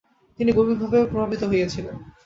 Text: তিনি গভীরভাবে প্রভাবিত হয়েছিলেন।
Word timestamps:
তিনি 0.39 0.51
গভীরভাবে 0.51 0.99
প্রভাবিত 1.05 1.41
হয়েছিলেন। 1.43 1.95